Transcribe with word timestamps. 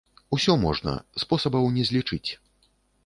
Усё 0.37 0.53
можна, 0.63 0.93
спосабаў 1.25 1.69
не 1.77 1.83
злічыць. 1.91 2.27